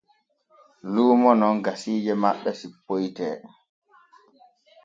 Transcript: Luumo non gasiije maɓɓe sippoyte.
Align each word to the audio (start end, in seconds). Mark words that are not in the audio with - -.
Luumo 0.93 1.31
non 1.41 1.55
gasiije 1.65 2.13
maɓɓe 2.21 2.49
sippoyte. 2.59 3.27